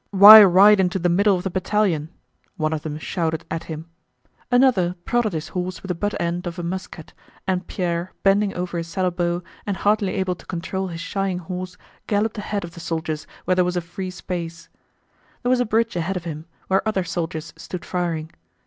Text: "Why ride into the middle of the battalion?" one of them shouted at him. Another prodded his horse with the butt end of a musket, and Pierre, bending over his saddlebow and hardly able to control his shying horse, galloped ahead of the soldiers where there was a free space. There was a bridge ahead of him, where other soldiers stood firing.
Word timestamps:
"Why 0.09 0.43
ride 0.43 0.79
into 0.79 0.97
the 0.97 1.09
middle 1.09 1.37
of 1.37 1.43
the 1.43 1.51
battalion?" 1.51 2.09
one 2.57 2.73
of 2.73 2.81
them 2.81 2.97
shouted 2.97 3.45
at 3.51 3.65
him. 3.65 3.85
Another 4.49 4.95
prodded 5.05 5.33
his 5.33 5.49
horse 5.49 5.83
with 5.83 5.89
the 5.89 5.93
butt 5.93 6.19
end 6.19 6.47
of 6.47 6.57
a 6.57 6.63
musket, 6.63 7.13
and 7.45 7.67
Pierre, 7.67 8.11
bending 8.23 8.51
over 8.55 8.79
his 8.79 8.87
saddlebow 8.87 9.43
and 9.67 9.77
hardly 9.77 10.15
able 10.15 10.33
to 10.33 10.45
control 10.47 10.87
his 10.87 11.01
shying 11.01 11.37
horse, 11.37 11.77
galloped 12.07 12.39
ahead 12.39 12.63
of 12.63 12.73
the 12.73 12.79
soldiers 12.79 13.27
where 13.45 13.53
there 13.53 13.63
was 13.63 13.77
a 13.77 13.79
free 13.79 14.09
space. 14.09 14.69
There 15.43 15.51
was 15.51 15.59
a 15.59 15.65
bridge 15.67 15.95
ahead 15.95 16.17
of 16.17 16.23
him, 16.23 16.47
where 16.67 16.81
other 16.89 17.03
soldiers 17.03 17.53
stood 17.55 17.85
firing. 17.85 18.31